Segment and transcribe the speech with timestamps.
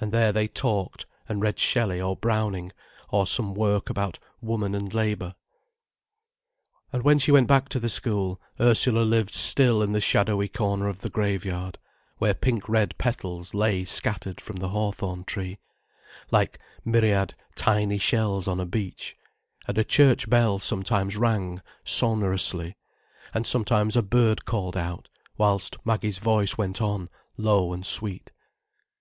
[0.00, 2.72] And there they talked and read Shelley or Browning
[3.10, 5.36] or some work about "Woman and Labour".
[6.92, 11.02] And when she went back to school, Ursula lived still in the shadowy corner of
[11.02, 11.78] the graveyard,
[12.18, 15.58] where pink red petals lay scattered from the hawthorn tree,
[16.32, 19.16] like myriad tiny shells on a beach,
[19.68, 22.76] and a church bell sometimes rang sonorously,
[23.32, 25.08] and sometimes a bird called out,
[25.38, 28.32] whilst Maggie's voice went on low and sweet.